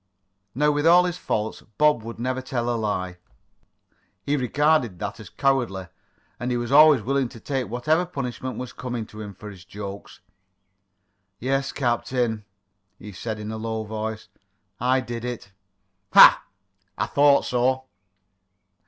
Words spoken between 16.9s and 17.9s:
I thought so."